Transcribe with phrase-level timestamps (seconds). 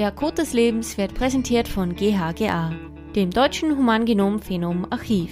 [0.00, 2.72] Der Code des Lebens wird präsentiert von GHGA,
[3.14, 5.30] dem Deutschen Humangenom-Phenom-Archiv.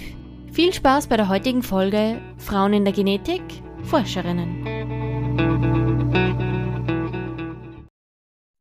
[0.51, 3.41] Viel Spaß bei der heutigen Folge Frauen in der Genetik,
[3.81, 4.67] Forscherinnen.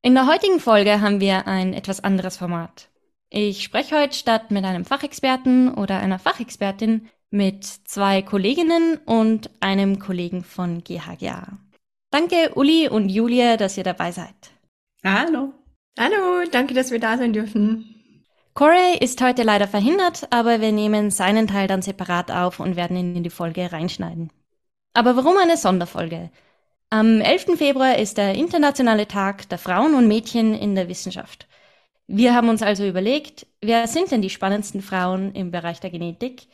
[0.01, 2.89] In der heutigen Folge haben wir ein etwas anderes Format.
[3.29, 9.99] Ich spreche heute statt mit einem Fachexperten oder einer Fachexpertin mit zwei Kolleginnen und einem
[9.99, 11.59] Kollegen von GHGA.
[12.11, 14.53] Danke, Uli und Julia, dass ihr dabei seid.
[15.05, 15.53] Hallo.
[16.01, 18.23] Hallo, danke, dass wir da sein dürfen.
[18.55, 22.97] Corey ist heute leider verhindert, aber wir nehmen seinen Teil dann separat auf und werden
[22.97, 24.31] ihn in die Folge reinschneiden.
[24.95, 26.31] Aber warum eine Sonderfolge?
[26.91, 27.59] Am 11.
[27.59, 31.49] Februar ist der internationale Tag der Frauen und Mädchen in der Wissenschaft.
[32.07, 36.47] Wir haben uns also überlegt, wer sind denn die spannendsten Frauen im Bereich der Genetik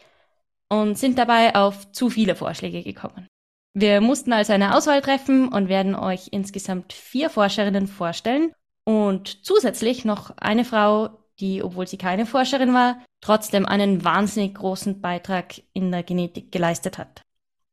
[0.71, 3.29] und sind dabei auf zu viele Vorschläge gekommen.
[3.75, 10.05] Wir mussten also eine Auswahl treffen und werden euch insgesamt vier Forscherinnen vorstellen und zusätzlich
[10.05, 15.91] noch eine Frau, die, obwohl sie keine Forscherin war, trotzdem einen wahnsinnig großen Beitrag in
[15.91, 17.23] der Genetik geleistet hat.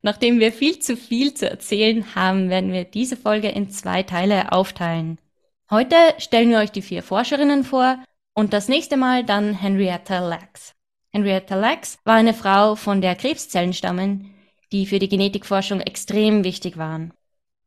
[0.02, 4.52] Nachdem wir viel zu viel zu erzählen haben, werden wir diese Folge in zwei Teile
[4.52, 5.20] aufteilen.
[5.70, 10.74] Heute stellen wir euch die vier Forscherinnen vor und das nächste Mal dann Henrietta Lacks.
[11.12, 14.34] Henrietta Lacks war eine Frau, von der Krebszellen stammen,
[14.72, 17.14] die für die Genetikforschung extrem wichtig waren.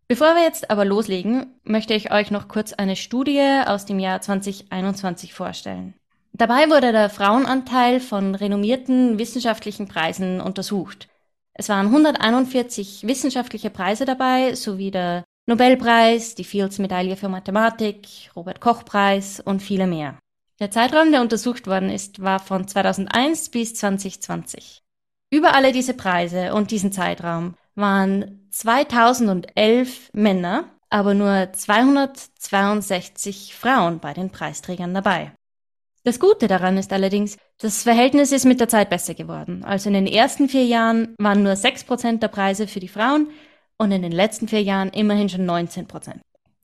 [0.07, 4.21] Bevor wir jetzt aber loslegen, möchte ich euch noch kurz eine Studie aus dem Jahr
[4.21, 5.95] 2021 vorstellen.
[6.35, 11.09] Dabei wurde der Frauenanteil von renommierten wissenschaftlichen Preisen untersucht.
[11.55, 19.63] Es waren 141 wissenschaftliche Preise dabei, sowie der Nobelpreis, die Fields-Medaille für Mathematik, Robert-Koch-Preis und
[19.63, 20.19] viele mehr.
[20.61, 24.83] Der Zeitraum, der untersucht worden ist, war von 2001 bis 2020.
[25.31, 34.13] Über alle diese Preise und diesen Zeitraum waren 2011 Männer, aber nur 262 Frauen bei
[34.13, 35.33] den Preisträgern dabei.
[36.05, 39.65] Das Gute daran ist allerdings, das Verhältnis ist mit der Zeit besser geworden.
[39.65, 43.31] Also in den ersten vier Jahren waren nur 6% der Preise für die Frauen
[43.79, 46.21] und in den letzten vier Jahren immerhin schon 19%.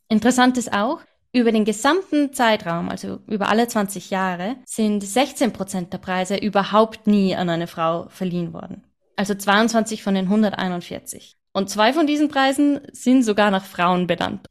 [0.08, 1.00] Interessant ist auch,
[1.32, 7.34] über den gesamten Zeitraum, also über alle 20 Jahre, sind 16% der Preise überhaupt nie
[7.34, 8.84] an eine Frau verliehen worden.
[9.16, 11.36] Also 22 von den 141.
[11.52, 14.46] Und zwei von diesen Preisen sind sogar nach Frauen benannt.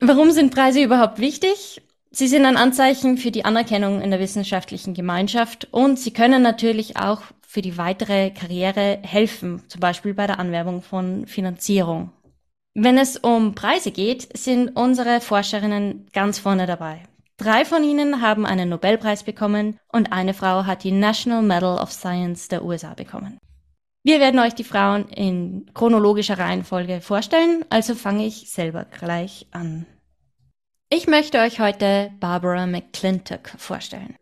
[0.00, 1.82] Warum sind Preise überhaupt wichtig?
[2.10, 6.96] Sie sind ein Anzeichen für die Anerkennung in der wissenschaftlichen Gemeinschaft und sie können natürlich
[6.96, 12.12] auch für die weitere Karriere helfen, zum Beispiel bei der Anwerbung von Finanzierung.
[12.74, 17.02] Wenn es um Preise geht, sind unsere Forscherinnen ganz vorne dabei.
[17.36, 21.92] Drei von ihnen haben einen Nobelpreis bekommen und eine Frau hat die National Medal of
[21.92, 23.38] Science der USA bekommen.
[24.06, 29.86] Wir werden euch die Frauen in chronologischer Reihenfolge vorstellen, also fange ich selber gleich an.
[30.90, 34.14] Ich möchte euch heute Barbara McClintock vorstellen.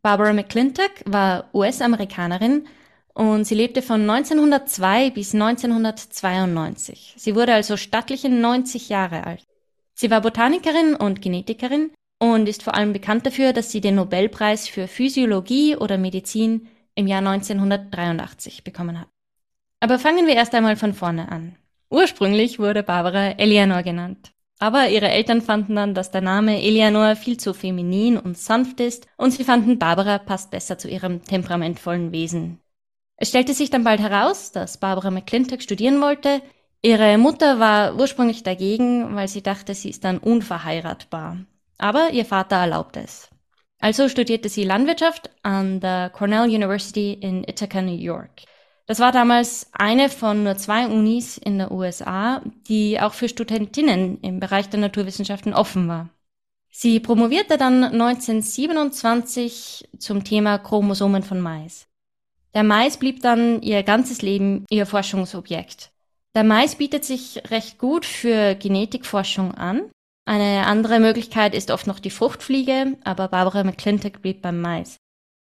[0.00, 2.68] Barbara McClintock war US-Amerikanerin
[3.14, 7.16] und sie lebte von 1902 bis 1992.
[7.18, 9.42] Sie wurde also stattliche 90 Jahre alt.
[9.92, 14.68] Sie war Botanikerin und Genetikerin und ist vor allem bekannt dafür, dass sie den Nobelpreis
[14.68, 19.08] für Physiologie oder Medizin im Jahr 1983 bekommen hat.
[19.80, 21.56] Aber fangen wir erst einmal von vorne an.
[21.90, 24.32] Ursprünglich wurde Barbara Eleanor genannt.
[24.58, 29.06] Aber ihre Eltern fanden dann, dass der Name Eleanor viel zu feminin und sanft ist
[29.16, 32.60] und sie fanden, Barbara passt besser zu ihrem temperamentvollen Wesen.
[33.18, 36.40] Es stellte sich dann bald heraus, dass Barbara McClintock studieren wollte.
[36.82, 41.38] Ihre Mutter war ursprünglich dagegen, weil sie dachte, sie ist dann unverheiratbar.
[41.78, 43.28] Aber ihr Vater erlaubte es.
[43.78, 48.42] Also studierte sie Landwirtschaft an der Cornell University in Ithaca, New York.
[48.86, 54.20] Das war damals eine von nur zwei Unis in der USA, die auch für Studentinnen
[54.20, 56.08] im Bereich der Naturwissenschaften offen war.
[56.70, 61.88] Sie promovierte dann 1927 zum Thema Chromosomen von Mais.
[62.54, 65.90] Der Mais blieb dann ihr ganzes Leben ihr Forschungsobjekt.
[66.36, 69.90] Der Mais bietet sich recht gut für Genetikforschung an.
[70.26, 74.96] Eine andere Möglichkeit ist oft noch die Fruchtfliege, aber Barbara McClintock blieb beim Mais.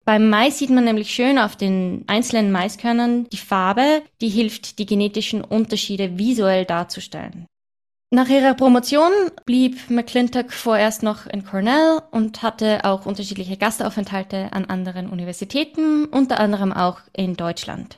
[0.05, 4.85] Beim Mais sieht man nämlich schön auf den einzelnen Maiskörnern die Farbe, die hilft, die
[4.85, 7.45] genetischen Unterschiede visuell darzustellen.
[8.11, 9.11] Nach ihrer Promotion
[9.45, 16.39] blieb McClintock vorerst noch in Cornell und hatte auch unterschiedliche Gastaufenthalte an anderen Universitäten, unter
[16.39, 17.97] anderem auch in Deutschland.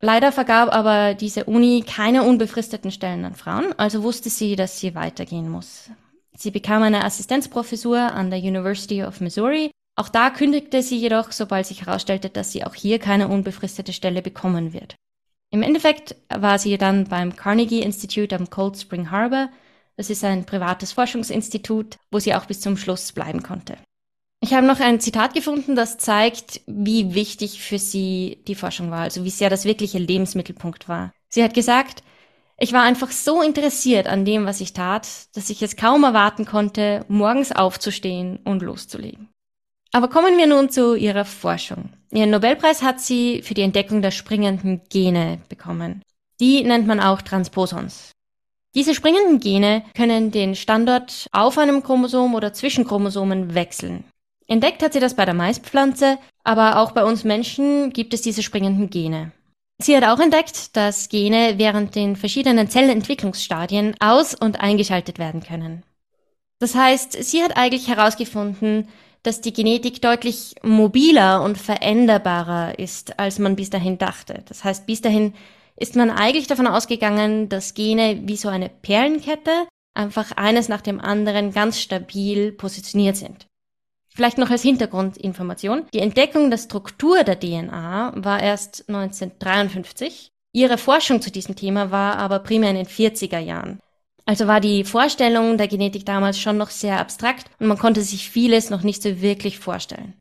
[0.00, 4.96] Leider vergab aber diese Uni keine unbefristeten Stellen an Frauen, also wusste sie, dass sie
[4.96, 5.90] weitergehen muss.
[6.36, 9.70] Sie bekam eine Assistenzprofessur an der University of Missouri.
[9.94, 14.22] Auch da kündigte sie jedoch, sobald sich herausstellte, dass sie auch hier keine unbefristete Stelle
[14.22, 14.96] bekommen wird.
[15.50, 19.50] Im Endeffekt war sie dann beim Carnegie Institute am Cold Spring Harbor
[19.96, 23.76] Das ist ein privates Forschungsinstitut, wo sie auch bis zum Schluss bleiben konnte.
[24.40, 29.02] Ich habe noch ein Zitat gefunden, das zeigt, wie wichtig für sie die Forschung war,
[29.02, 31.12] also wie sehr das wirkliche Lebensmittelpunkt war.
[31.28, 32.02] Sie hat gesagt,
[32.58, 36.46] ich war einfach so interessiert an dem, was ich tat, dass ich es kaum erwarten
[36.46, 39.28] konnte, morgens aufzustehen und loszulegen.
[39.92, 41.90] Aber kommen wir nun zu ihrer Forschung.
[42.10, 46.02] Ihren Nobelpreis hat sie für die Entdeckung der springenden Gene bekommen.
[46.40, 48.12] Die nennt man auch Transposons.
[48.74, 54.04] Diese springenden Gene können den Standort auf einem Chromosom oder zwischen Chromosomen wechseln.
[54.46, 58.42] Entdeckt hat sie das bei der Maispflanze, aber auch bei uns Menschen gibt es diese
[58.42, 59.32] springenden Gene.
[59.78, 65.82] Sie hat auch entdeckt, dass Gene während den verschiedenen Zellentwicklungsstadien aus- und eingeschaltet werden können.
[66.60, 68.88] Das heißt, sie hat eigentlich herausgefunden,
[69.22, 74.42] dass die Genetik deutlich mobiler und veränderbarer ist, als man bis dahin dachte.
[74.48, 75.34] Das heißt, bis dahin
[75.76, 81.00] ist man eigentlich davon ausgegangen, dass Gene wie so eine Perlenkette einfach eines nach dem
[81.00, 83.46] anderen ganz stabil positioniert sind.
[84.14, 85.86] Vielleicht noch als Hintergrundinformation.
[85.94, 90.28] Die Entdeckung der Struktur der DNA war erst 1953.
[90.52, 93.80] Ihre Forschung zu diesem Thema war aber primär in den 40er Jahren.
[94.24, 98.30] Also war die Vorstellung der Genetik damals schon noch sehr abstrakt und man konnte sich
[98.30, 100.14] vieles noch nicht so wirklich vorstellen.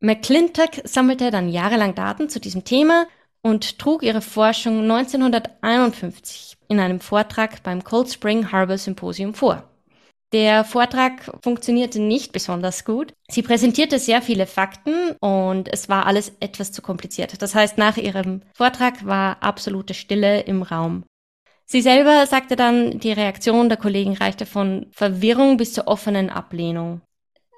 [0.00, 3.06] McClintock sammelte dann jahrelang Daten zu diesem Thema
[3.42, 9.68] und trug ihre Forschung 1951 in einem Vortrag beim Cold Spring Harbor Symposium vor.
[10.32, 13.12] Der Vortrag funktionierte nicht besonders gut.
[13.28, 17.42] Sie präsentierte sehr viele Fakten und es war alles etwas zu kompliziert.
[17.42, 21.04] Das heißt, nach ihrem Vortrag war absolute Stille im Raum.
[21.72, 27.00] Sie selber sagte dann, die Reaktion der Kollegen reichte von Verwirrung bis zur offenen Ablehnung.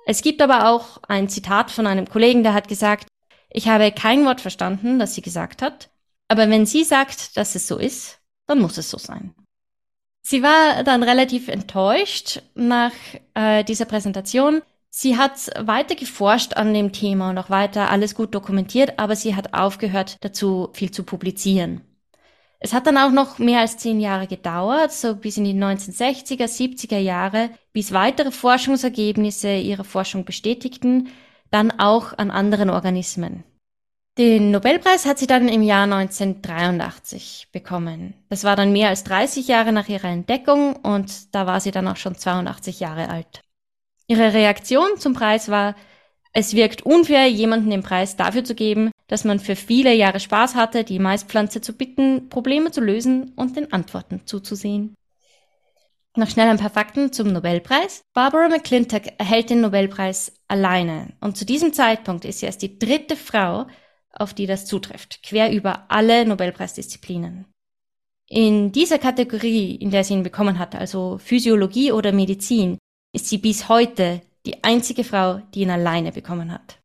[0.07, 3.09] Es gibt aber auch ein Zitat von einem Kollegen, der hat gesagt,
[3.51, 5.91] ich habe kein Wort verstanden, das sie gesagt hat,
[6.29, 9.35] aber wenn sie sagt, dass es so ist, dann muss es so sein.
[10.23, 12.93] Sie war dann relativ enttäuscht nach
[13.35, 14.63] äh, dieser Präsentation.
[14.91, 19.35] Sie hat weiter geforscht an dem Thema und auch weiter alles gut dokumentiert, aber sie
[19.35, 21.81] hat aufgehört, dazu viel zu publizieren.
[22.65, 26.47] Es hat dann auch noch mehr als zehn Jahre gedauert, so bis in die 1960er,
[26.47, 31.09] 70er Jahre, bis weitere Forschungsergebnisse ihre Forschung bestätigten,
[31.51, 33.45] dann auch an anderen Organismen.
[34.17, 38.15] Den Nobelpreis hat sie dann im Jahr 1983 bekommen.
[38.31, 41.87] Das war dann mehr als 30 Jahre nach ihrer Entdeckung und da war sie dann
[41.87, 43.43] auch schon 82 Jahre alt.
[44.07, 45.77] Ihre Reaktion zum Preis war,
[46.33, 50.55] es wirkt unfair, jemanden den Preis dafür zu geben, dass man für viele Jahre Spaß
[50.55, 54.95] hatte, die Maispflanze zu bitten, Probleme zu lösen und den Antworten zuzusehen.
[56.17, 58.03] Noch schnell ein paar Fakten zum Nobelpreis.
[58.15, 63.17] Barbara McClintock erhält den Nobelpreis alleine und zu diesem Zeitpunkt ist sie erst die dritte
[63.17, 63.67] Frau,
[64.13, 67.47] auf die das zutrifft, quer über alle Nobelpreisdisziplinen.
[68.29, 72.79] In dieser Kategorie, in der sie ihn bekommen hat, also Physiologie oder Medizin,
[73.13, 76.79] ist sie bis heute die einzige Frau, die ihn alleine bekommen hat.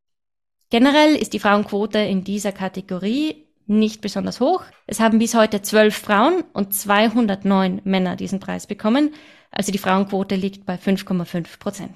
[0.70, 4.64] Generell ist die Frauenquote in dieser Kategorie nicht besonders hoch.
[4.88, 9.14] Es haben bis heute zwölf Frauen und 209 Männer diesen Preis bekommen,
[9.52, 11.96] also die Frauenquote liegt bei 5,5 Prozent.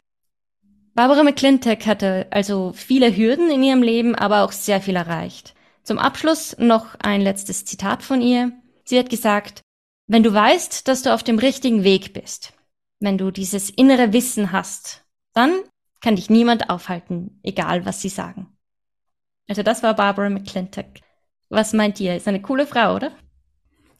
[0.95, 5.55] Barbara McClintock hatte also viele Hürden in ihrem Leben, aber auch sehr viel erreicht.
[5.83, 8.51] Zum Abschluss noch ein letztes Zitat von ihr.
[8.85, 9.61] Sie hat gesagt,
[10.07, 12.53] wenn du weißt, dass du auf dem richtigen Weg bist,
[12.99, 15.03] wenn du dieses innere Wissen hast,
[15.33, 15.51] dann
[16.01, 18.52] kann dich niemand aufhalten, egal was sie sagen.
[19.47, 20.85] Also das war Barbara McClintock.
[21.49, 22.15] Was meint ihr?
[22.15, 23.11] Ist eine coole Frau, oder?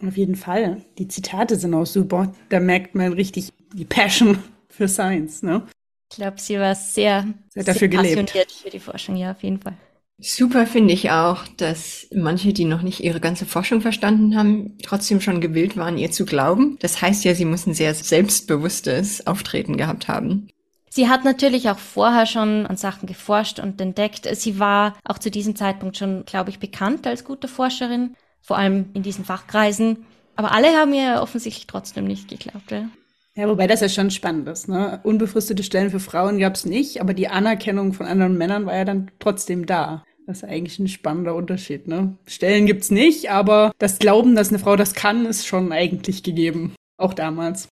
[0.05, 0.83] Auf jeden Fall.
[0.97, 2.33] Die Zitate sind auch super.
[2.49, 5.67] Da merkt man richtig die Passion für Science, ne?
[6.11, 9.59] Ich glaube, sie war sehr, sehr, dafür sehr passioniert für die Forschung, ja, auf jeden
[9.59, 9.75] Fall.
[10.19, 15.21] Super finde ich auch, dass manche, die noch nicht ihre ganze Forschung verstanden haben, trotzdem
[15.21, 16.77] schon gewillt waren, ihr zu glauben.
[16.81, 20.49] Das heißt ja, sie muss ein sehr selbstbewusstes Auftreten gehabt haben.
[20.95, 24.29] Sie hat natürlich auch vorher schon an Sachen geforscht und entdeckt.
[24.35, 28.91] Sie war auch zu diesem Zeitpunkt schon, glaube ich, bekannt als gute Forscherin, vor allem
[28.93, 30.05] in diesen Fachkreisen.
[30.35, 32.69] Aber alle haben ihr offensichtlich trotzdem nicht geglaubt.
[32.69, 32.89] Ja?
[33.35, 34.67] Ja, wobei das ja schon spannend ist.
[34.67, 34.99] Ne?
[35.01, 38.85] Unbefristete Stellen für Frauen gab es nicht, aber die Anerkennung von anderen Männern war ja
[38.85, 40.03] dann trotzdem da.
[40.27, 41.87] Das ist eigentlich ein spannender Unterschied.
[41.87, 42.19] Ne?
[42.27, 46.75] Stellen gibt's nicht, aber das Glauben, dass eine Frau das kann, ist schon eigentlich gegeben.
[46.97, 47.67] Auch damals.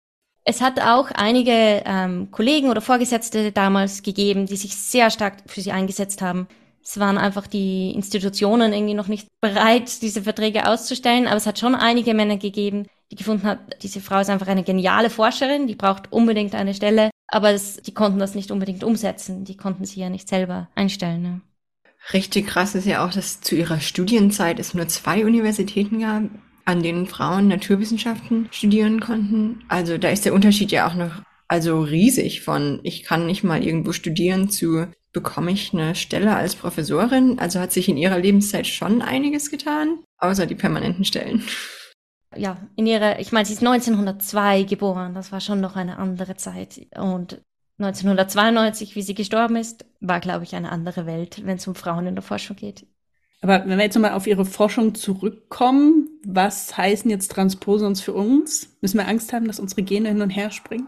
[0.50, 5.62] Es hat auch einige ähm, Kollegen oder Vorgesetzte damals gegeben, die sich sehr stark für
[5.62, 6.48] sie eingesetzt haben.
[6.84, 11.60] Es waren einfach die Institutionen irgendwie noch nicht bereit, diese Verträge auszustellen, aber es hat
[11.60, 15.76] schon einige Männer gegeben, die gefunden hat, diese Frau ist einfach eine geniale Forscherin, die
[15.76, 20.00] braucht unbedingt eine Stelle, aber es, die konnten das nicht unbedingt umsetzen, die konnten sie
[20.00, 21.22] ja nicht selber einstellen.
[21.22, 21.42] Ne?
[22.12, 26.24] Richtig krass ist ja auch, dass zu ihrer Studienzeit es nur zwei Universitäten gab,
[26.70, 29.64] an denen Frauen Naturwissenschaften studieren konnten.
[29.70, 33.64] Also da ist der Unterschied ja auch noch also riesig von ich kann nicht mal
[33.64, 37.40] irgendwo studieren zu bekomme ich eine Stelle als Professorin.
[37.40, 41.44] Also hat sich in ihrer Lebenszeit schon einiges getan, außer die permanenten Stellen.
[42.36, 46.36] Ja, in ihrer, ich meine, sie ist 1902 geboren, das war schon noch eine andere
[46.36, 46.86] Zeit.
[46.96, 47.42] Und
[47.80, 52.06] 1992, wie sie gestorben ist, war, glaube ich, eine andere Welt, wenn es um Frauen
[52.06, 52.86] in der Forschung geht.
[53.42, 58.76] Aber wenn wir jetzt nochmal auf Ihre Forschung zurückkommen, was heißen jetzt Transposons für uns?
[58.82, 60.88] Müssen wir Angst haben, dass unsere Gene hin und her springen?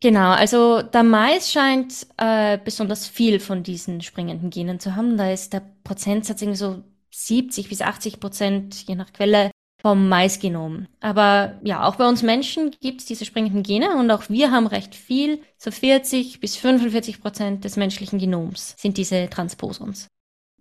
[0.00, 5.16] Genau, also der Mais scheint äh, besonders viel von diesen springenden Genen zu haben.
[5.16, 6.82] Da ist der Prozentsatz irgendwie so
[7.12, 10.86] 70 bis 80 Prozent, je nach Quelle, vom Maisgenom.
[11.00, 14.66] Aber ja, auch bei uns Menschen gibt es diese springenden Gene und auch wir haben
[14.66, 15.42] recht viel.
[15.58, 20.08] So 40 bis 45 Prozent des menschlichen Genoms sind diese Transposons.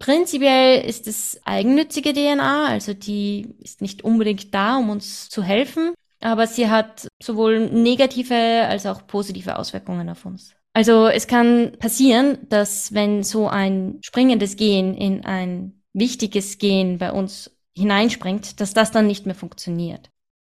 [0.02, 5.94] Prinzipiell ist es eigennützige DNA, also die ist nicht unbedingt da, um uns zu helfen,
[6.22, 10.56] aber sie hat sowohl negative als auch positive Auswirkungen auf uns.
[10.74, 17.12] Also es kann passieren, dass wenn so ein springendes Gen in ein wichtiges Gen bei
[17.12, 20.10] uns hineinspringt, dass das dann nicht mehr funktioniert.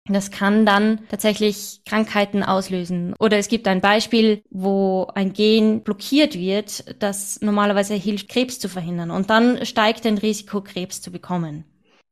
[0.07, 3.15] Das kann dann tatsächlich Krankheiten auslösen.
[3.19, 8.69] Oder es gibt ein Beispiel, wo ein Gen blockiert wird, das normalerweise hilft, Krebs zu
[8.69, 9.09] verhindern.
[9.09, 11.65] Und dann steigt ein Risiko, Krebs zu bekommen.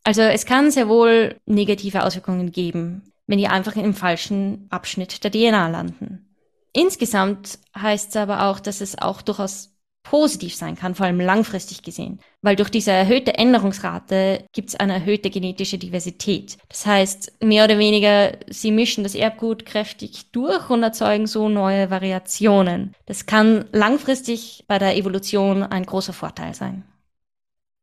[0.03, 5.31] Also es kann sehr wohl negative Auswirkungen geben, wenn die einfach im falschen Abschnitt der
[5.31, 6.35] DNA landen.
[6.73, 9.72] Insgesamt heißt es aber auch, dass es auch durchaus
[10.03, 12.19] positiv sein kann, vor allem langfristig gesehen.
[12.41, 16.57] Weil durch diese erhöhte Änderungsrate gibt es eine erhöhte genetische Diversität.
[16.69, 21.89] Das heißt, mehr oder weniger, sie mischen das Erbgut kräftig durch und erzeugen so neue
[21.89, 22.93] Variationen.
[23.05, 26.83] Das kann langfristig bei der Evolution ein großer Vorteil sein.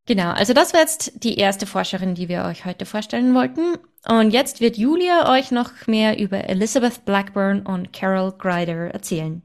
[0.07, 3.77] Genau, also das war jetzt die erste Forscherin, die wir euch heute vorstellen wollten.
[4.07, 9.43] Und jetzt wird Julia euch noch mehr über Elizabeth Blackburn und Carol Greider erzählen.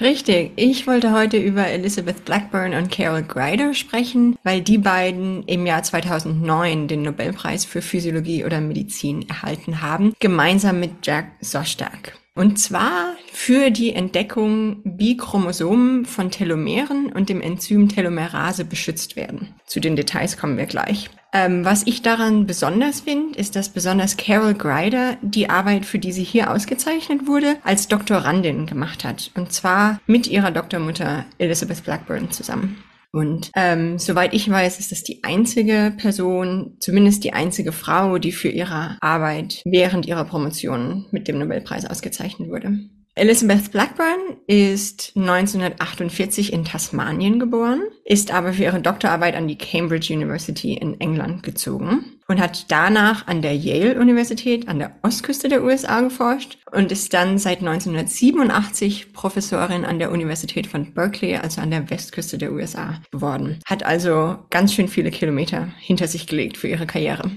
[0.00, 5.66] Richtig, ich wollte heute über Elizabeth Blackburn und Carol Greider sprechen, weil die beiden im
[5.66, 12.19] Jahr 2009 den Nobelpreis für Physiologie oder Medizin erhalten haben, gemeinsam mit Jack Szostak.
[12.34, 19.54] Und zwar für die Entdeckung, wie Chromosomen von Telomeren und dem Enzym Telomerase beschützt werden.
[19.66, 21.10] Zu den Details kommen wir gleich.
[21.32, 26.12] Ähm, was ich daran besonders finde, ist, dass besonders Carol Greider die Arbeit, für die
[26.12, 29.30] sie hier ausgezeichnet wurde, als Doktorandin gemacht hat.
[29.34, 32.82] Und zwar mit ihrer Doktormutter Elizabeth Blackburn zusammen.
[33.12, 38.32] Und ähm, soweit ich weiß, ist das die einzige Person, zumindest die einzige Frau, die
[38.32, 42.78] für ihre Arbeit während ihrer Promotion mit dem Nobelpreis ausgezeichnet wurde.
[43.16, 50.14] Elizabeth Blackburn ist 1948 in Tasmanien geboren, ist aber für ihre Doktorarbeit an die Cambridge
[50.14, 55.64] University in England gezogen und hat danach an der Yale Universität an der Ostküste der
[55.64, 61.72] USA geforscht und ist dann seit 1987 Professorin an der Universität von Berkeley, also an
[61.72, 63.58] der Westküste der USA, geworden.
[63.66, 67.32] Hat also ganz schön viele Kilometer hinter sich gelegt für ihre Karriere.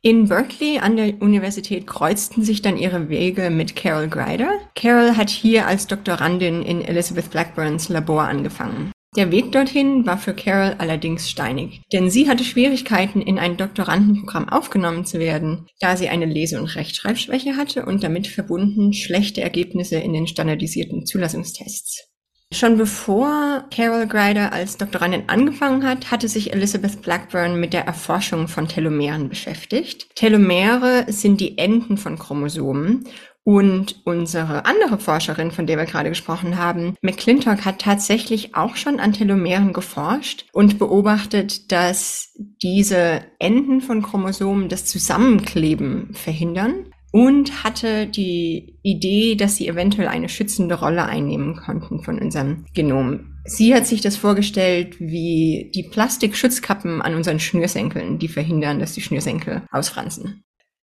[0.00, 4.58] In Berkeley an der Universität kreuzten sich dann ihre Wege mit Carol Greider.
[4.74, 8.90] Carol hat hier als Doktorandin in Elizabeth Blackburns Labor angefangen.
[9.14, 14.48] Der Weg dorthin war für Carol allerdings steinig, denn sie hatte Schwierigkeiten, in ein Doktorandenprogramm
[14.48, 19.96] aufgenommen zu werden, da sie eine Lese- und Rechtschreibschwäche hatte und damit verbunden schlechte Ergebnisse
[19.96, 22.08] in den standardisierten Zulassungstests.
[22.54, 28.48] Schon bevor Carol Greider als Doktorandin angefangen hat, hatte sich Elizabeth Blackburn mit der Erforschung
[28.48, 30.14] von Telomeren beschäftigt.
[30.16, 33.08] Telomere sind die Enden von Chromosomen
[33.44, 39.00] und unsere andere Forscherin, von der wir gerade gesprochen haben, McClintock, hat tatsächlich auch schon
[39.00, 42.32] an Telomeren geforscht und beobachtet, dass
[42.62, 50.28] diese Enden von Chromosomen das Zusammenkleben verhindern und hatte die Idee, dass sie eventuell eine
[50.28, 53.38] schützende Rolle einnehmen konnten von unserem Genom.
[53.44, 59.02] Sie hat sich das vorgestellt wie die Plastikschutzkappen an unseren Schnürsenkeln, die verhindern, dass die
[59.02, 60.44] Schnürsenkel ausfransen.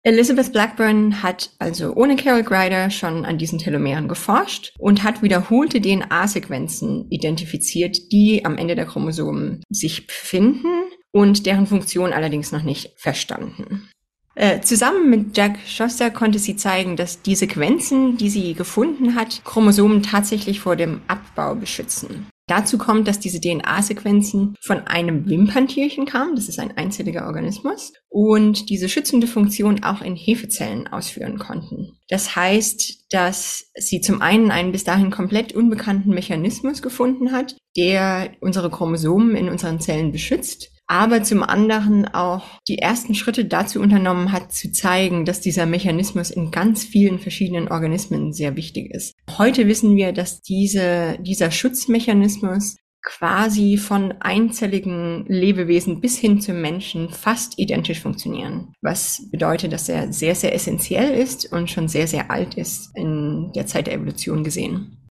[0.07, 5.81] Elizabeth Blackburn hat also ohne Carol Greider schon an diesen Telomeren geforscht und hat wiederholte
[5.81, 10.69] DNA-Sequenzen identifiziert, die am Ende der Chromosomen sich befinden
[11.11, 13.89] und deren Funktion allerdings noch nicht verstanden.
[14.35, 19.43] Äh, zusammen mit Jack Schuster konnte sie zeigen, dass die Sequenzen, die sie gefunden hat,
[19.45, 22.27] Chromosomen tatsächlich vor dem Abbau beschützen.
[22.47, 28.69] Dazu kommt, dass diese DNA-Sequenzen von einem Wimperntierchen kamen, das ist ein einzelliger Organismus, und
[28.69, 31.99] diese schützende Funktion auch in Hefezellen ausführen konnten.
[32.09, 38.33] Das heißt, dass sie zum einen einen bis dahin komplett unbekannten Mechanismus gefunden hat, der
[38.41, 44.31] unsere Chromosomen in unseren Zellen beschützt, aber zum anderen auch die ersten Schritte dazu unternommen
[44.31, 49.13] hat, zu zeigen, dass dieser Mechanismus in ganz vielen verschiedenen Organismen sehr wichtig ist.
[49.37, 57.11] Heute wissen wir, dass diese, dieser Schutzmechanismus quasi von einzelligen Lebewesen bis hin zum Menschen
[57.11, 58.73] fast identisch funktionieren.
[58.81, 63.51] Was bedeutet, dass er sehr, sehr essentiell ist und schon sehr, sehr alt ist in
[63.57, 65.09] der Zeit der Evolution gesehen.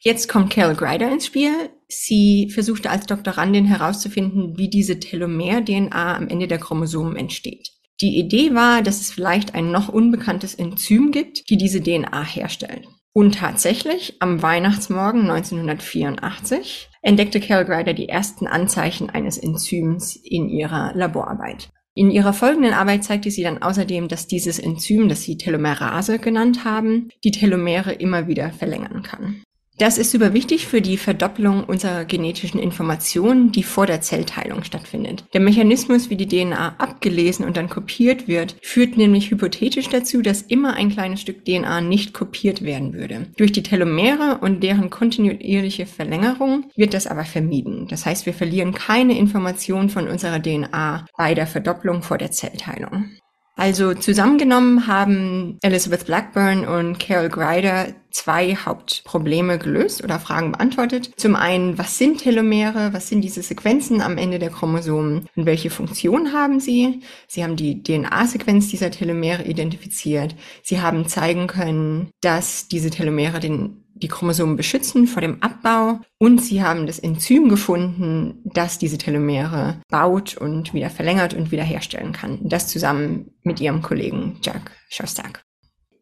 [0.00, 1.70] Jetzt kommt Carol Greider ins Spiel.
[1.88, 7.70] Sie versuchte als Doktorandin herauszufinden, wie diese Telomer-DNA am Ende der Chromosomen entsteht.
[8.00, 12.86] Die Idee war, dass es vielleicht ein noch unbekanntes Enzym gibt, die diese DNA herstellen.
[13.12, 20.92] Und tatsächlich, am Weihnachtsmorgen 1984 entdeckte Carol Greider die ersten Anzeichen eines Enzyms in ihrer
[20.94, 21.68] Laborarbeit.
[21.94, 26.64] In ihrer folgenden Arbeit zeigte sie dann außerdem, dass dieses Enzym, das sie Telomerase genannt
[26.64, 29.44] haben, die Telomere immer wieder verlängern kann.
[29.76, 35.24] Das ist super wichtig für die Verdopplung unserer genetischen Informationen, die vor der Zellteilung stattfindet.
[35.34, 40.42] Der Mechanismus, wie die DNA abgelesen und dann kopiert wird, führt nämlich hypothetisch dazu, dass
[40.42, 43.26] immer ein kleines Stück DNA nicht kopiert werden würde.
[43.36, 47.88] Durch die Telomere und deren kontinuierliche Verlängerung wird das aber vermieden.
[47.88, 53.10] Das heißt, wir verlieren keine Information von unserer DNA bei der Verdopplung vor der Zellteilung.
[53.56, 61.12] Also zusammengenommen haben Elizabeth Blackburn und Carol Greider zwei Hauptprobleme gelöst oder Fragen beantwortet.
[61.16, 62.92] Zum einen, was sind Telomere?
[62.92, 65.28] Was sind diese Sequenzen am Ende der Chromosomen?
[65.36, 67.00] Und welche Funktion haben sie?
[67.28, 70.34] Sie haben die DNA-Sequenz dieser Telomere identifiziert.
[70.62, 76.42] Sie haben zeigen können, dass diese Telomere den die Chromosomen beschützen vor dem Abbau und
[76.42, 82.38] sie haben das Enzym gefunden, das diese Telomere baut und wieder verlängert und wiederherstellen kann.
[82.42, 85.44] Das zusammen mit ihrem Kollegen Jack Shostak.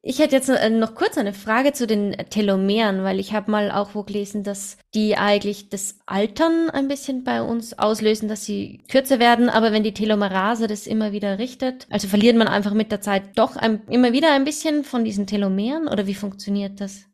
[0.05, 3.71] Ich hätte jetzt äh, noch kurz eine Frage zu den Telomeren, weil ich habe mal
[3.71, 8.83] auch wo gelesen, dass die eigentlich das Altern ein bisschen bei uns auslösen, dass sie
[8.91, 12.91] kürzer werden, aber wenn die Telomerase das immer wieder richtet, also verliert man einfach mit
[12.91, 17.05] der Zeit doch ein, immer wieder ein bisschen von diesen Telomeren oder wie funktioniert das?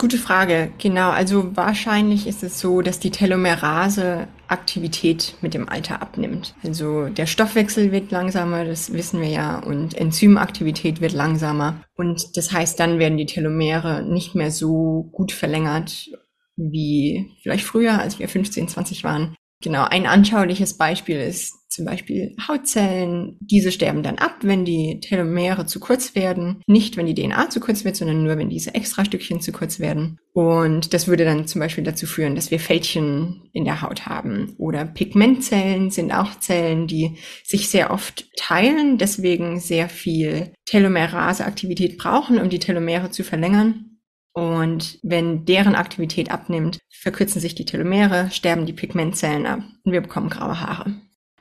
[0.00, 1.10] Gute Frage, genau.
[1.10, 6.54] Also wahrscheinlich ist es so, dass die Telomerase Aktivität mit dem Alter abnimmt.
[6.62, 11.82] Also der Stoffwechsel wird langsamer, das wissen wir ja, und Enzymaktivität wird langsamer.
[11.96, 16.08] Und das heißt, dann werden die Telomere nicht mehr so gut verlängert
[16.54, 19.34] wie vielleicht früher, als wir 15, 20 waren.
[19.60, 23.36] Genau, ein anschauliches Beispiel ist zum Beispiel Hautzellen.
[23.38, 26.60] Diese sterben dann ab, wenn die Telomere zu kurz werden.
[26.66, 30.18] Nicht, wenn die DNA zu kurz wird, sondern nur, wenn diese Extrastückchen zu kurz werden.
[30.32, 34.56] Und das würde dann zum Beispiel dazu führen, dass wir Fältchen in der Haut haben.
[34.58, 42.40] Oder Pigmentzellen sind auch Zellen, die sich sehr oft teilen, deswegen sehr viel Telomeraseaktivität brauchen,
[42.40, 44.00] um die Telomere zu verlängern.
[44.32, 50.00] Und wenn deren Aktivität abnimmt, verkürzen sich die Telomere, sterben die Pigmentzellen ab und wir
[50.00, 50.92] bekommen graue Haare.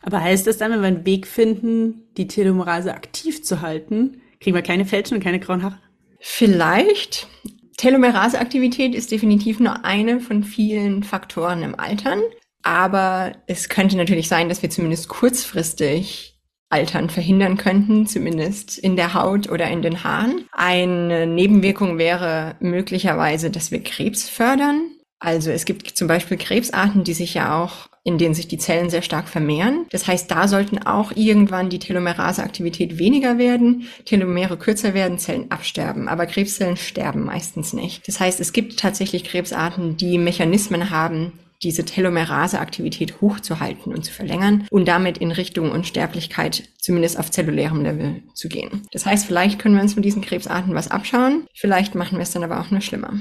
[0.07, 4.55] Aber heißt das dann, wenn wir einen Weg finden, die Telomerase aktiv zu halten, kriegen
[4.55, 5.79] wir keine Fälschen und keine grauen Haare?
[6.21, 7.27] Vielleicht.
[7.75, 12.21] Telomeraseaktivität ist definitiv nur eine von vielen Faktoren im Altern.
[12.63, 16.39] Aber es könnte natürlich sein, dass wir zumindest kurzfristig
[16.69, 20.45] Altern verhindern könnten, zumindest in der Haut oder in den Haaren.
[20.53, 24.89] Eine Nebenwirkung wäre möglicherweise, dass wir Krebs fördern.
[25.19, 28.89] Also es gibt zum Beispiel Krebsarten, die sich ja auch, in denen sich die Zellen
[28.89, 29.85] sehr stark vermehren.
[29.89, 36.07] Das heißt, da sollten auch irgendwann die Telomeraseaktivität weniger werden, Telomere kürzer werden, Zellen absterben.
[36.07, 38.07] Aber Krebszellen sterben meistens nicht.
[38.07, 44.65] Das heißt, es gibt tatsächlich Krebsarten, die Mechanismen haben, diese Telomeraseaktivität hochzuhalten und zu verlängern
[44.69, 48.87] und damit in Richtung Unsterblichkeit zumindest auf zellulärem Level zu gehen.
[48.93, 52.31] Das heißt, vielleicht können wir uns von diesen Krebsarten was abschauen, vielleicht machen wir es
[52.31, 53.19] dann aber auch nur schlimmer.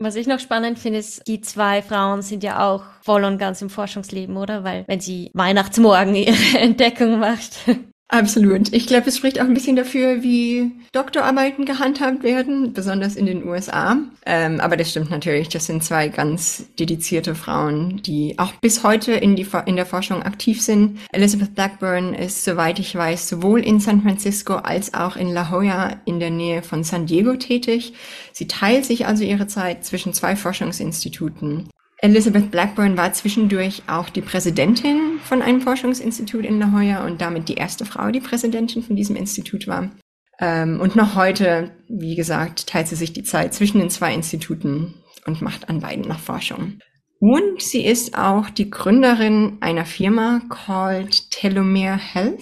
[0.00, 3.60] Was ich noch spannend finde, ist, die zwei Frauen sind ja auch voll und ganz
[3.62, 4.62] im Forschungsleben, oder?
[4.62, 7.66] Weil wenn sie Weihnachtsmorgen ihre Entdeckung macht,
[8.10, 8.72] Absolut.
[8.72, 13.46] Ich glaube, es spricht auch ein bisschen dafür, wie Doktorarbeiten gehandhabt werden, besonders in den
[13.46, 13.98] USA.
[14.24, 15.50] Ähm, aber das stimmt natürlich.
[15.50, 20.22] Das sind zwei ganz dedizierte Frauen, die auch bis heute in, die, in der Forschung
[20.22, 20.98] aktiv sind.
[21.12, 26.00] Elizabeth Blackburn ist, soweit ich weiß, sowohl in San Francisco als auch in La Jolla
[26.06, 27.92] in der Nähe von San Diego tätig.
[28.32, 31.68] Sie teilt sich also ihre Zeit zwischen zwei Forschungsinstituten.
[32.00, 37.48] Elizabeth Blackburn war zwischendurch auch die Präsidentin von einem Forschungsinstitut in La Jolla und damit
[37.48, 39.90] die erste Frau, die Präsidentin von diesem Institut war.
[40.38, 44.94] Ähm, und noch heute, wie gesagt, teilt sie sich die Zeit zwischen den zwei Instituten
[45.26, 46.78] und macht an beiden nach Forschung.
[47.18, 52.40] Und sie ist auch die Gründerin einer Firma called Telomere Health.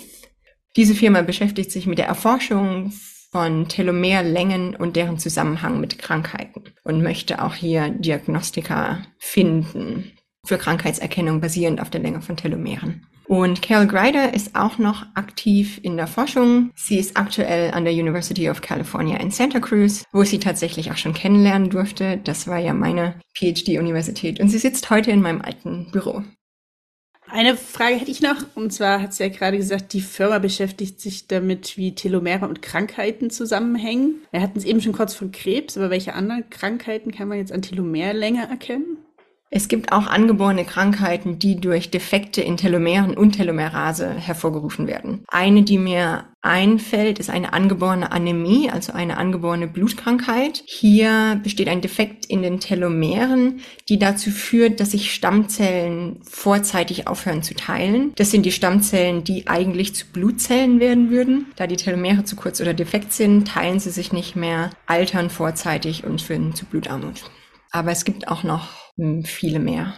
[0.77, 2.93] Diese Firma beschäftigt sich mit der Erforschung
[3.33, 10.13] von Telomerlängen und deren Zusammenhang mit Krankheiten und möchte auch hier Diagnostika finden
[10.47, 13.05] für Krankheitserkennung basierend auf der Länge von Telomeren.
[13.27, 16.71] Und Carol Greider ist auch noch aktiv in der Forschung.
[16.77, 20.93] Sie ist aktuell an der University of California in Santa Cruz, wo ich sie tatsächlich
[20.93, 22.21] auch schon kennenlernen durfte.
[22.23, 24.39] Das war ja meine PhD-Universität.
[24.39, 26.23] Und sie sitzt heute in meinem alten Büro.
[27.29, 31.01] Eine Frage hätte ich noch, und zwar hat sie ja gerade gesagt, die Firma beschäftigt
[31.01, 34.23] sich damit, wie Telomere und Krankheiten zusammenhängen.
[34.31, 37.53] Wir hatten es eben schon kurz von Krebs, aber welche anderen Krankheiten kann man jetzt
[37.53, 38.99] an Telomerlänge erkennen?
[39.49, 45.25] Es gibt auch angeborene Krankheiten, die durch Defekte in Telomeren und Telomerase hervorgerufen werden.
[45.29, 50.63] Eine, die mir einfällt, ist eine angeborene Anämie, also eine angeborene Blutkrankheit.
[50.67, 57.43] Hier besteht ein Defekt in den Telomeren, die dazu führt, dass sich Stammzellen vorzeitig aufhören
[57.43, 58.13] zu teilen.
[58.17, 61.47] Das sind die Stammzellen, die eigentlich zu Blutzellen werden würden.
[61.55, 66.05] Da die Telomere zu kurz oder defekt sind, teilen sie sich nicht mehr, altern vorzeitig
[66.05, 67.31] und führen zu Blutarmut.
[67.71, 68.86] Aber es gibt auch noch
[69.25, 69.95] viele mehr.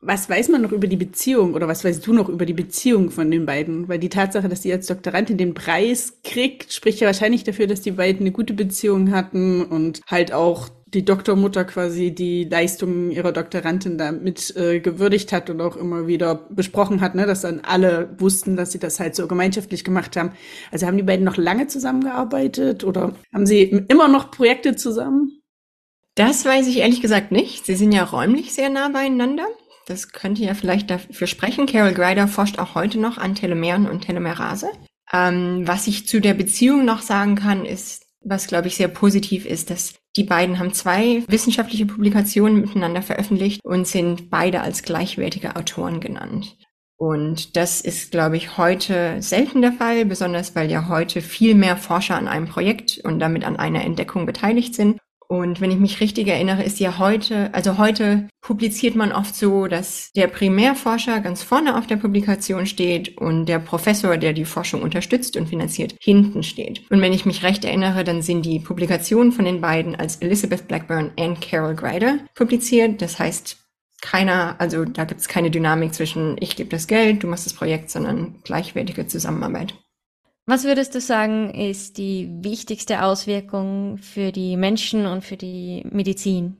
[0.00, 3.10] Was weiß man noch über die Beziehung oder was weißt du noch über die Beziehung
[3.10, 3.88] von den beiden?
[3.88, 7.80] Weil die Tatsache, dass sie als Doktorandin den Preis kriegt, spricht ja wahrscheinlich dafür, dass
[7.80, 13.32] die beiden eine gute Beziehung hatten und halt auch die Doktormutter quasi die Leistungen ihrer
[13.32, 18.14] Doktorandin damit äh, gewürdigt hat und auch immer wieder besprochen hat, ne, dass dann alle
[18.18, 20.32] wussten, dass sie das halt so gemeinschaftlich gemacht haben.
[20.70, 25.42] Also haben die beiden noch lange zusammengearbeitet oder haben sie immer noch Projekte zusammen?
[26.16, 27.66] Das weiß ich ehrlich gesagt nicht.
[27.66, 29.46] Sie sind ja räumlich sehr nah beieinander.
[29.86, 31.66] Das könnte ja vielleicht dafür sprechen.
[31.66, 34.68] Carol Greider forscht auch heute noch an Telomeren und Telomerase.
[35.12, 39.44] Ähm, was ich zu der Beziehung noch sagen kann, ist, was glaube ich sehr positiv
[39.44, 45.54] ist, dass die beiden haben zwei wissenschaftliche Publikationen miteinander veröffentlicht und sind beide als gleichwertige
[45.54, 46.56] Autoren genannt.
[46.96, 51.76] Und das ist, glaube ich, heute selten der Fall, besonders weil ja heute viel mehr
[51.76, 54.98] Forscher an einem Projekt und damit an einer Entdeckung beteiligt sind.
[55.28, 59.66] Und wenn ich mich richtig erinnere, ist ja heute, also heute publiziert man oft so,
[59.66, 64.82] dass der Primärforscher ganz vorne auf der Publikation steht und der Professor, der die Forschung
[64.82, 66.88] unterstützt und finanziert, hinten steht.
[66.90, 70.68] Und wenn ich mich recht erinnere, dann sind die Publikationen von den beiden als Elizabeth
[70.68, 73.02] Blackburn und Carol Greider publiziert.
[73.02, 73.58] Das heißt,
[74.00, 77.54] keiner, also da gibt es keine Dynamik zwischen ich gebe das Geld, du machst das
[77.54, 79.74] Projekt, sondern gleichwertige Zusammenarbeit.
[80.48, 86.56] Was würdest du sagen, ist die wichtigste Auswirkung für die Menschen und für die Medizin?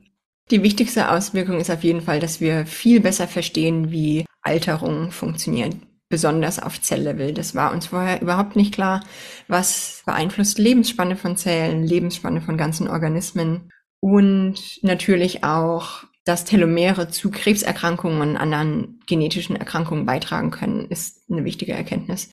[0.51, 5.77] Die wichtigste Auswirkung ist auf jeden Fall, dass wir viel besser verstehen, wie Alterung funktioniert,
[6.09, 7.33] besonders auf Zelllevel.
[7.33, 9.05] Das war uns vorher überhaupt nicht klar.
[9.47, 13.71] Was beeinflusst Lebensspanne von Zellen, Lebensspanne von ganzen Organismen
[14.01, 21.45] und natürlich auch, dass Telomere zu Krebserkrankungen und anderen genetischen Erkrankungen beitragen können, ist eine
[21.45, 22.31] wichtige Erkenntnis.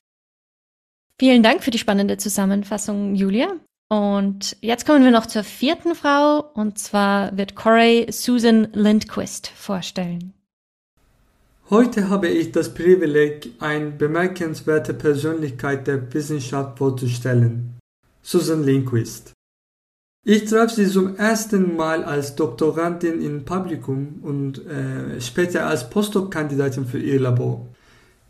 [1.17, 3.47] Vielen Dank für die spannende Zusammenfassung, Julia.
[3.89, 10.33] Und jetzt kommen wir noch zur vierten Frau, und zwar wird Corey Susan Lindquist vorstellen.
[11.69, 17.79] Heute habe ich das Privileg, eine bemerkenswerte Persönlichkeit der Wissenschaft vorzustellen,
[18.21, 19.33] Susan Lindquist.
[20.25, 26.85] Ich traf sie zum ersten Mal als Doktorandin im Publikum und äh, später als Postdoc-Kandidatin
[26.85, 27.67] für ihr Labor.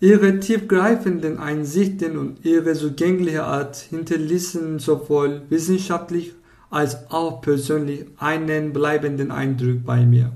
[0.02, 6.34] Ihre tiefgreifenden Einsichten und ihre zugängliche Art hinterließen sowohl wissenschaftlich
[6.70, 10.34] als auch persönlich einen bleibenden Eindruck bei mir.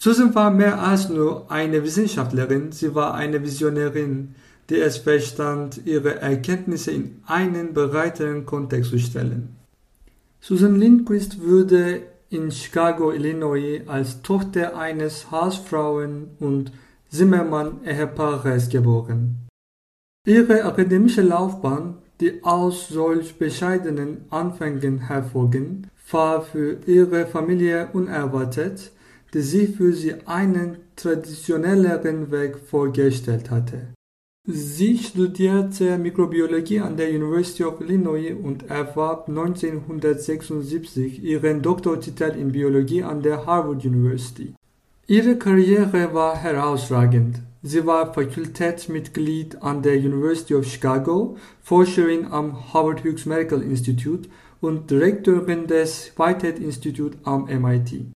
[0.00, 4.34] Susan war mehr als nur eine Wissenschaftlerin, sie war eine Visionärin,
[4.68, 9.56] die es verstand, ihre Erkenntnisse in einen breiteren Kontext zu stellen.
[10.40, 16.72] Susan Lindquist wurde in Chicago, Illinois als Tochter eines Hausfrauen und
[17.10, 19.48] Zimmermann-Ehepaares geboren.
[20.26, 28.92] Ihre akademische Laufbahn, die aus solch bescheidenen Anfängen hervorging, war für ihre Familie unerwartet,
[29.34, 33.88] die sie für sie einen traditionelleren Weg vorgestellt hatte.
[34.50, 43.02] Sie studierte Mikrobiologie an der University of Illinois und erwarb 1976 ihren Doktortitel in Biologie
[43.02, 44.54] an der Harvard University.
[45.10, 47.40] Ihre Karriere war herausragend.
[47.62, 54.28] Sie war Fakultätsmitglied an der University of Chicago, Forscherin am Howard Hughes Medical Institute
[54.60, 58.12] und Direktorin des Whitehead Institute am MIT.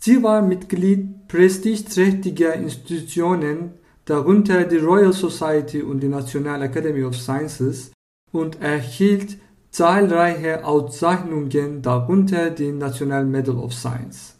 [0.00, 3.72] Sie war Mitglied prestigeträchtiger Institutionen,
[4.04, 7.90] darunter die Royal Society und die National Academy of Sciences,
[8.30, 9.38] und erhielt
[9.72, 14.36] zahlreiche Auszeichnungen, darunter die National Medal of Science.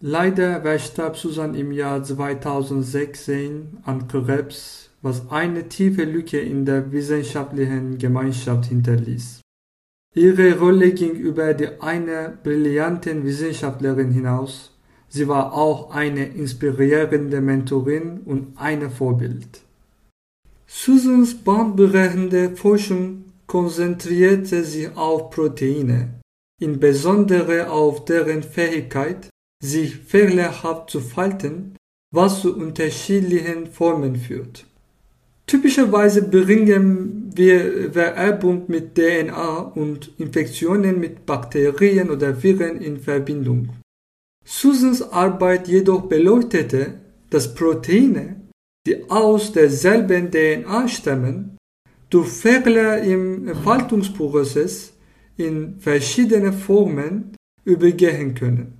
[0.00, 7.98] Leider verstarb Susan im Jahr 2016 an Krebs, was eine tiefe Lücke in der wissenschaftlichen
[7.98, 9.40] Gemeinschaft hinterließ.
[10.14, 14.72] Ihre Rolle ging über die einer brillanten Wissenschaftlerin hinaus.
[15.08, 19.62] Sie war auch eine inspirierende Mentorin und ein Vorbild.
[20.66, 26.20] Susans bahnbrechende Forschung konzentrierte sich auf Proteine,
[26.60, 29.28] insbesondere auf deren Fähigkeit,
[29.62, 31.76] sich fehlerhaft zu falten,
[32.14, 34.66] was zu unterschiedlichen Formen führt.
[35.46, 43.70] Typischerweise bringen wir Vererbung mit DNA und Infektionen mit Bakterien oder Viren in Verbindung.
[44.44, 46.94] Susans Arbeit jedoch beleuchtete,
[47.30, 48.40] dass Proteine,
[48.86, 51.56] die aus derselben DNA stammen,
[52.10, 54.92] durch Fehler im Faltungsprozess
[55.36, 58.77] in verschiedene Formen übergehen können.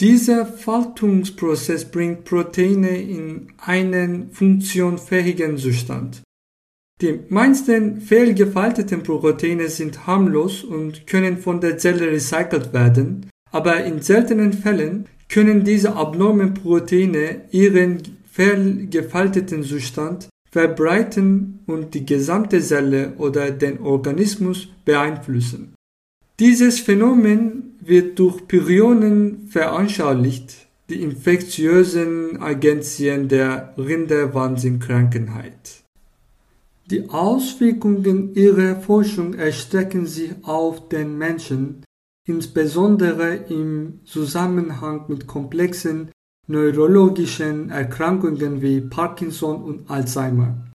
[0.00, 6.22] Dieser Faltungsprozess bringt Proteine in einen funktionsfähigen Zustand.
[7.02, 14.00] Die meisten fehlgefalteten Proteine sind harmlos und können von der Zelle recycelt werden, aber in
[14.00, 23.50] seltenen Fällen können diese abnormen Proteine ihren fehlgefalteten Zustand verbreiten und die gesamte Zelle oder
[23.50, 25.74] den Organismus beeinflussen.
[26.40, 35.82] Dieses Phänomen wird durch Pyrionen veranschaulicht, die infektiösen Agenzien der Rinderwahnsinn-Krankheit.
[36.86, 41.84] Die Auswirkungen ihrer Forschung erstrecken sich auf den Menschen,
[42.26, 46.10] insbesondere im Zusammenhang mit komplexen
[46.46, 50.70] neurologischen Erkrankungen wie Parkinson und Alzheimer.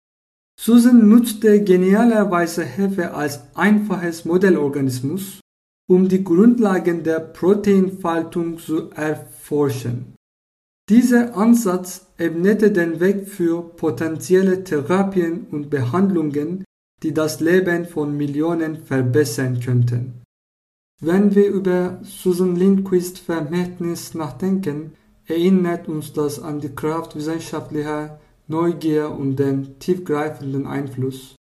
[0.62, 5.39] Susan nutzte genialerweise Hefe als einfaches Modellorganismus,
[5.87, 10.15] um die Grundlagen der Proteinfaltung zu erforschen.
[10.89, 16.63] Dieser Ansatz ebnete den Weg für potenzielle Therapien und Behandlungen,
[17.01, 20.21] die das Leben von Millionen verbessern könnten.
[21.01, 24.93] Wenn wir über Susan Lindquist Vermächtnis nachdenken,
[25.25, 31.35] erinnert uns das an die Kraft wissenschaftlicher Neugier und den tiefgreifenden Einfluss,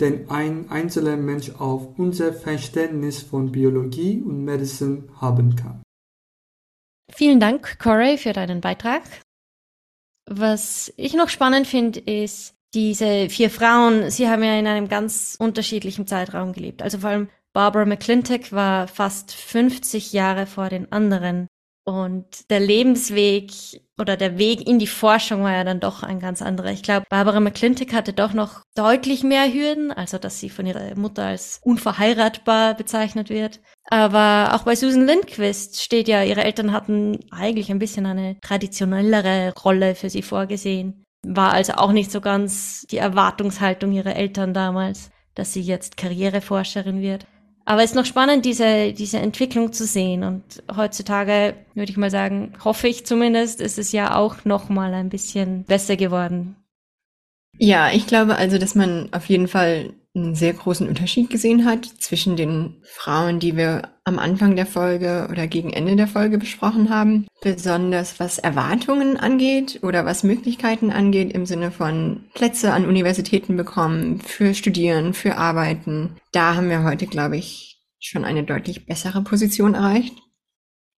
[0.00, 5.82] den ein einzelner Mensch auf unser Verständnis von Biologie und Medizin haben kann.
[7.12, 9.02] Vielen Dank, Corey, für deinen Beitrag.
[10.28, 15.36] Was ich noch spannend finde, ist, diese vier Frauen, sie haben ja in einem ganz
[15.38, 16.82] unterschiedlichen Zeitraum gelebt.
[16.82, 21.46] Also vor allem Barbara McClintock war fast 50 Jahre vor den anderen
[21.84, 23.52] und der Lebensweg
[23.98, 26.72] oder der Weg in die Forschung war ja dann doch ein ganz anderer.
[26.72, 30.96] Ich glaube, Barbara McClintock hatte doch noch deutlich mehr Hürden, also dass sie von ihrer
[30.96, 33.60] Mutter als unverheiratbar bezeichnet wird.
[33.90, 39.52] Aber auch bei Susan Lindquist steht ja, ihre Eltern hatten eigentlich ein bisschen eine traditionellere
[39.62, 41.04] Rolle für sie vorgesehen.
[41.26, 47.02] War also auch nicht so ganz die Erwartungshaltung ihrer Eltern damals, dass sie jetzt Karriereforscherin
[47.02, 47.26] wird.
[47.66, 50.22] Aber es ist noch spannend, diese, diese Entwicklung zu sehen.
[50.22, 54.92] Und heutzutage würde ich mal sagen, hoffe ich zumindest, ist es ja auch noch mal
[54.92, 56.56] ein bisschen besser geworden.
[57.56, 61.86] Ja, ich glaube also, dass man auf jeden Fall einen sehr großen Unterschied gesehen hat
[61.86, 66.88] zwischen den Frauen, die wir am Anfang der Folge oder gegen Ende der Folge besprochen
[66.88, 67.26] haben.
[67.42, 74.20] Besonders was Erwartungen angeht oder was Möglichkeiten angeht im Sinne von Plätze an Universitäten bekommen,
[74.20, 76.16] für Studieren, für Arbeiten.
[76.32, 80.14] Da haben wir heute, glaube ich, schon eine deutlich bessere Position erreicht.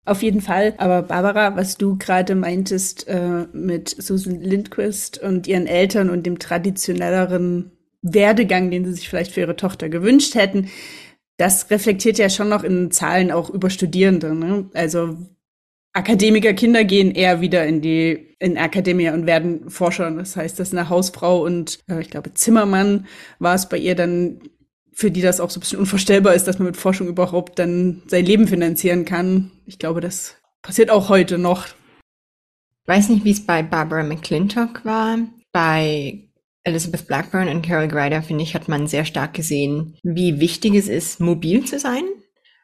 [0.03, 0.75] Auf jeden Fall.
[0.77, 6.37] Aber Barbara, was du gerade meintest äh, mit Susan Lindquist und ihren Eltern und dem
[6.37, 7.71] traditionelleren
[8.13, 10.69] Werdegang, den sie sich vielleicht für ihre Tochter gewünscht hätten,
[11.37, 14.33] das reflektiert ja schon noch in Zahlen auch über Studierende.
[14.35, 14.69] Ne?
[14.73, 15.17] Also
[15.93, 20.11] Akademikerkinder gehen eher wieder in die in Akademie und werden Forscher.
[20.11, 23.07] Das heißt, dass eine Hausfrau und äh, ich glaube Zimmermann
[23.39, 24.41] war es bei ihr dann,
[24.93, 28.03] für die das auch so ein bisschen unvorstellbar ist, dass man mit Forschung überhaupt dann
[28.07, 29.51] sein Leben finanzieren kann.
[29.65, 31.67] Ich glaube, das passiert auch heute noch.
[32.85, 35.17] Weiß nicht, wie es bei Barbara McClintock war.
[35.51, 36.24] Bei
[36.65, 40.87] Elizabeth Blackburn und Carol Greider, finde ich, hat man sehr stark gesehen, wie wichtig es
[40.87, 42.03] ist, mobil zu sein,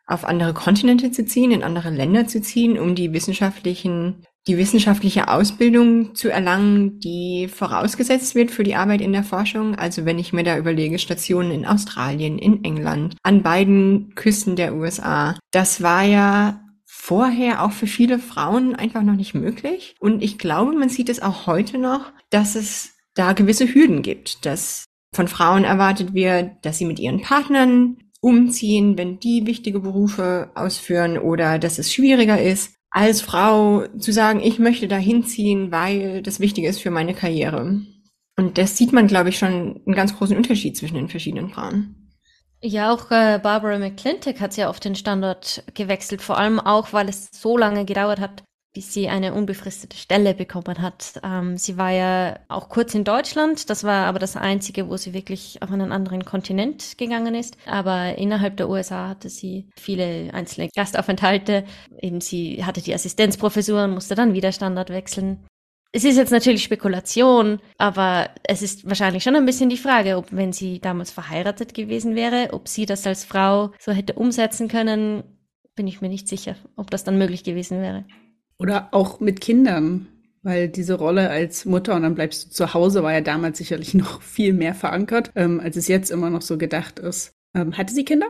[0.07, 5.27] auf andere Kontinente zu ziehen, in andere Länder zu ziehen, um die wissenschaftlichen, die wissenschaftliche
[5.27, 9.75] Ausbildung zu erlangen, die vorausgesetzt wird für die Arbeit in der Forschung.
[9.75, 14.73] Also wenn ich mir da überlege, Stationen in Australien, in England, an beiden Küsten der
[14.73, 19.95] USA, das war ja vorher auch für viele Frauen einfach noch nicht möglich.
[19.99, 24.45] Und ich glaube, man sieht es auch heute noch, dass es da gewisse Hürden gibt,
[24.45, 30.51] dass von Frauen erwartet wird, dass sie mit ihren Partnern umziehen, wenn die wichtige Berufe
[30.55, 36.21] ausführen oder dass es schwieriger ist, als Frau zu sagen, ich möchte da hinziehen, weil
[36.21, 37.81] das wichtig ist für meine Karriere.
[38.37, 41.95] Und das sieht man, glaube ich, schon einen ganz großen Unterschied zwischen den verschiedenen Frauen.
[42.63, 47.09] Ja, auch äh, Barbara McClintock hat ja auf den Standort gewechselt, vor allem auch, weil
[47.09, 51.19] es so lange gedauert hat, bis sie eine unbefristete Stelle bekommen hat.
[51.23, 55.13] Ähm, sie war ja auch kurz in Deutschland, das war aber das Einzige, wo sie
[55.13, 57.57] wirklich auf einen anderen Kontinent gegangen ist.
[57.65, 61.65] Aber innerhalb der USA hatte sie viele einzelne Gastaufenthalte.
[61.99, 65.45] Eben sie hatte die Assistenzprofessur und musste dann wieder Standard wechseln.
[65.93, 70.27] Es ist jetzt natürlich Spekulation, aber es ist wahrscheinlich schon ein bisschen die Frage, ob
[70.31, 75.23] wenn sie damals verheiratet gewesen wäre, ob sie das als Frau so hätte umsetzen können,
[75.75, 78.05] bin ich mir nicht sicher, ob das dann möglich gewesen wäre.
[78.61, 80.07] Oder auch mit Kindern,
[80.43, 83.93] weil diese Rolle als Mutter und dann bleibst du zu Hause war ja damals sicherlich
[83.95, 87.33] noch viel mehr verankert, ähm, als es jetzt immer noch so gedacht ist.
[87.55, 88.27] Ähm, hatte sie Kinder?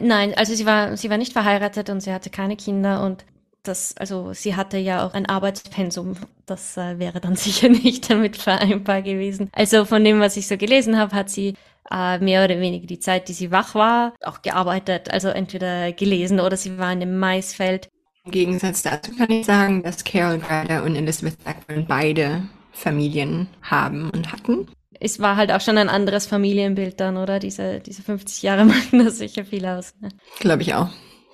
[0.00, 3.24] Nein, also sie war, sie war nicht verheiratet und sie hatte keine Kinder und
[3.62, 6.16] das, also sie hatte ja auch ein Arbeitspensum.
[6.46, 9.50] Das äh, wäre dann sicher nicht damit vereinbar gewesen.
[9.52, 11.54] Also von dem, was ich so gelesen habe, hat sie
[11.90, 15.10] äh, mehr oder weniger die Zeit, die sie wach war, auch gearbeitet.
[15.10, 17.88] Also entweder gelesen oder sie war in dem Maisfeld.
[18.24, 24.08] Im Gegensatz dazu kann ich sagen, dass Carol Grider und Elizabeth Blackburn beide Familien haben
[24.10, 24.66] und hatten.
[24.98, 27.38] Es war halt auch schon ein anderes Familienbild dann, oder?
[27.38, 29.94] Diese, diese 50 Jahre machen das sicher viel aus.
[30.00, 30.08] Ne?
[30.40, 30.88] Glaube ich auch.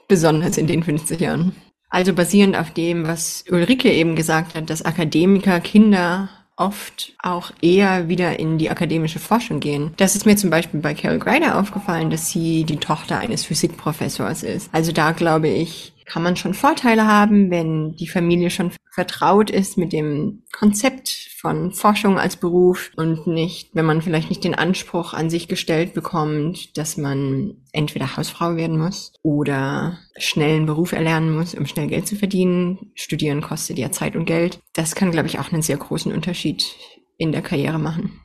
[0.08, 1.54] Besonders in den 50 Jahren.
[1.90, 8.08] Also basierend auf dem, was Ulrike eben gesagt hat, dass Akademiker Kinder oft auch eher
[8.08, 9.92] wieder in die akademische Forschung gehen.
[9.96, 14.42] Das ist mir zum Beispiel bei Carol Grider aufgefallen, dass sie die Tochter eines Physikprofessors
[14.42, 14.68] ist.
[14.72, 19.78] Also da glaube ich, kann man schon Vorteile haben, wenn die Familie schon vertraut ist
[19.78, 25.14] mit dem Konzept von Forschung als Beruf und nicht, wenn man vielleicht nicht den Anspruch
[25.14, 31.32] an sich gestellt bekommt, dass man entweder Hausfrau werden muss oder schnell einen Beruf erlernen
[31.32, 32.90] muss, um schnell Geld zu verdienen.
[32.96, 34.58] Studieren kostet ja Zeit und Geld.
[34.72, 36.64] Das kann, glaube ich, auch einen sehr großen Unterschied
[37.18, 38.20] in der Karriere machen.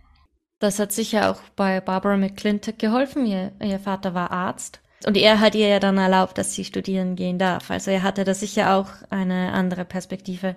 [0.58, 3.28] Das hat sicher auch bei Barbara McClintock geholfen.
[3.28, 7.16] Ihr, ihr Vater war Arzt und er hat ihr ja dann erlaubt, dass sie studieren
[7.16, 7.70] gehen darf.
[7.70, 10.56] Also er hatte da sicher auch eine andere Perspektive.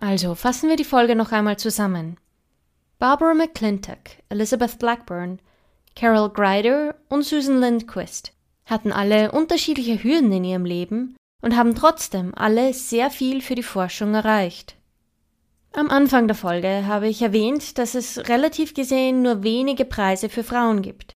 [0.00, 2.16] Also fassen wir die Folge noch einmal zusammen.
[2.98, 5.40] Barbara McClintock, Elizabeth Blackburn,
[5.96, 8.32] Carol Grider und Susan Lindquist
[8.66, 13.62] hatten alle unterschiedliche Hürden in ihrem Leben und haben trotzdem alle sehr viel für die
[13.62, 14.76] Forschung erreicht.
[15.72, 20.42] Am Anfang der Folge habe ich erwähnt, dass es relativ gesehen nur wenige Preise für
[20.42, 21.12] Frauen gibt.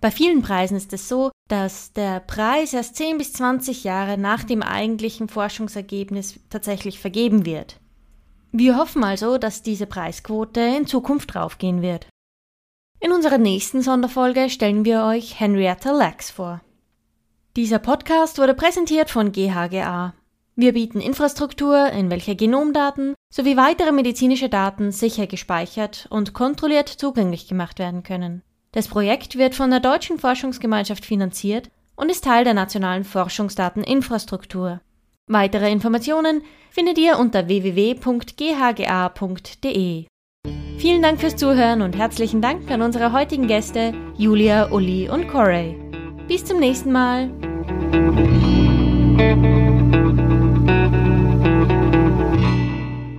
[0.00, 4.42] Bei vielen Preisen ist es so, dass der Preis erst 10 bis 20 Jahre nach
[4.42, 7.78] dem eigentlichen Forschungsergebnis tatsächlich vergeben wird.
[8.50, 12.06] Wir hoffen also, dass diese Preisquote in Zukunft raufgehen wird.
[13.00, 16.60] In unserer nächsten Sonderfolge stellen wir euch Henrietta Lacks vor.
[17.56, 20.14] Dieser Podcast wurde präsentiert von GHGA.
[20.56, 27.48] Wir bieten Infrastruktur, in welcher Genomdaten sowie weitere medizinische Daten sicher gespeichert und kontrolliert zugänglich
[27.48, 28.42] gemacht werden können.
[28.70, 34.80] Das Projekt wird von der Deutschen Forschungsgemeinschaft finanziert und ist Teil der nationalen Forschungsdateninfrastruktur.
[35.26, 38.04] Weitere Informationen findet ihr unter www.ghga.de.
[40.78, 45.76] Vielen Dank fürs Zuhören und herzlichen Dank an unsere heutigen Gäste Julia, Uli und Corey.
[46.28, 47.30] Bis zum nächsten Mal.